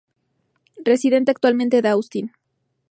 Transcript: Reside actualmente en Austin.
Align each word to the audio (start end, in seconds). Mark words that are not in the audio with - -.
Reside 0.83 1.25
actualmente 1.29 1.77
en 1.77 1.85
Austin. 1.85 2.31